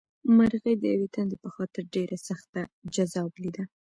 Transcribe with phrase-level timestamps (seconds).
[0.35, 2.61] مرغۍ د یوې تندې په خاطر ډېره سخته
[2.93, 3.63] جزا ولیده.